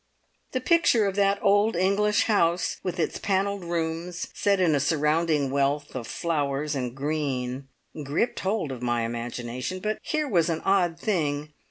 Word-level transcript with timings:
The 0.53 0.61
picture 0.61 1.05
of 1.05 1.15
that 1.17 1.37
old 1.43 1.75
English 1.75 2.23
house, 2.23 2.77
with 2.81 2.99
its 2.99 3.19
panelled 3.19 3.63
rooms, 3.63 4.29
set 4.33 4.59
in 4.59 4.73
a 4.73 4.79
surrounding 4.79 5.51
wealth 5.51 5.93
of 5.95 6.07
flowers 6.07 6.73
and 6.73 6.95
green, 6.97 7.67
gripped 8.03 8.39
hold 8.39 8.71
of 8.71 8.81
my 8.81 9.03
imagination; 9.03 9.79
but 9.79 9.99
here 10.01 10.27
was 10.27 10.49
an 10.49 10.61
odd 10.61 10.99
thing. 10.99 11.53